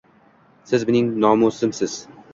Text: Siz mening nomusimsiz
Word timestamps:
Siz 0.71 0.87
mening 0.89 1.11
nomusimsiz 1.27 2.03